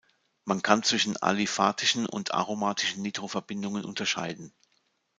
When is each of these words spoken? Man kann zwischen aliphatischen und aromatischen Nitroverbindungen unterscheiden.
Man 0.45 0.63
kann 0.63 0.81
zwischen 0.81 1.15
aliphatischen 1.17 2.07
und 2.07 2.33
aromatischen 2.33 3.03
Nitroverbindungen 3.03 3.85
unterscheiden. 3.85 4.51